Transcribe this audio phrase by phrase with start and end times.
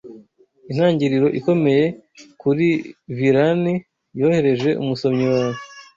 [0.71, 1.85] Intangiriro ikomeye
[2.41, 2.67] kuri
[3.17, 3.73] vilani
[4.19, 5.59] yohereje umusomyi wawe